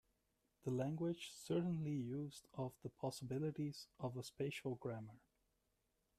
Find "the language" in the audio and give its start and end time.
0.63-1.31